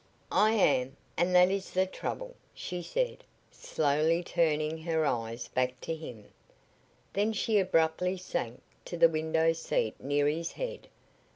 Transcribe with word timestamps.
"I 0.31 0.53
am 0.53 0.97
and 1.15 1.35
that 1.35 1.51
is 1.51 1.69
the 1.69 1.85
trouble!" 1.85 2.35
she 2.55 2.81
said, 2.81 3.23
slowly 3.51 4.23
turning 4.23 4.79
her 4.79 5.05
eyes 5.05 5.47
back 5.49 5.79
to 5.81 5.93
him. 5.93 6.25
Then 7.13 7.33
she 7.33 7.59
abruptly 7.59 8.17
sank 8.17 8.63
to 8.85 8.97
the 8.97 9.07
window 9.09 9.53
seat 9.53 10.01
near 10.03 10.27
his 10.27 10.53
head. 10.53 10.87